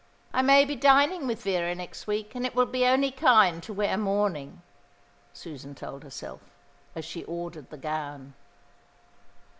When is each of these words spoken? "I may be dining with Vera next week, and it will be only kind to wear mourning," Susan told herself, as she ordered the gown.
"I 0.33 0.41
may 0.41 0.65
be 0.65 0.75
dining 0.75 1.27
with 1.27 1.43
Vera 1.43 1.75
next 1.75 2.07
week, 2.07 2.33
and 2.33 2.43
it 2.43 2.55
will 2.55 2.65
be 2.65 2.85
only 2.87 3.11
kind 3.11 3.61
to 3.61 3.71
wear 3.71 3.95
mourning," 3.97 4.63
Susan 5.31 5.75
told 5.75 6.01
herself, 6.01 6.41
as 6.95 7.05
she 7.05 7.23
ordered 7.25 7.69
the 7.69 7.77
gown. 7.77 8.33